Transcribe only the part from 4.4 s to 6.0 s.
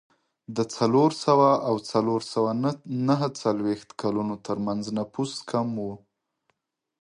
ترمنځ نفوس کم و.